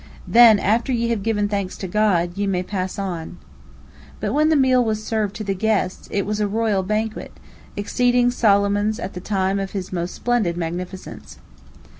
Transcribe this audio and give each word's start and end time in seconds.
Then, 0.27 0.57
after 0.57 0.91
ye 0.91 1.09
have 1.09 1.21
given 1.21 1.47
thanks 1.47 1.77
to 1.77 1.87
God, 1.87 2.35
ye 2.35 2.47
may 2.47 2.63
pass 2.63 2.97
on." 2.97 3.37
But 4.19 4.33
when 4.33 4.49
the 4.49 4.55
meal 4.55 4.83
was 4.83 5.03
served 5.03 5.35
to 5.35 5.43
the 5.43 5.53
guests, 5.53 6.07
it 6.09 6.25
was 6.25 6.39
a 6.39 6.47
royal 6.47 6.81
banquet, 6.81 7.39
exceeding 7.77 8.31
Solomon's 8.31 8.99
at 8.99 9.13
the 9.13 9.19
time 9.21 9.59
of 9.59 9.73
his 9.73 9.93
most 9.93 10.15
splendid 10.15 10.57
magnificence. 10.57 11.37